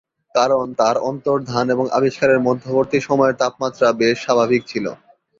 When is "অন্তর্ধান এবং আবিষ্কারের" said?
1.09-2.39